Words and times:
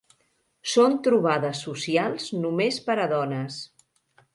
Són 0.71 0.95
trobades 1.09 1.63
socials 1.67 2.29
només 2.47 2.85
per 2.89 3.01
a 3.07 3.11
dones. 3.17 3.65